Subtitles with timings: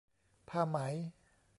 [0.49, 0.77] ผ้าไหม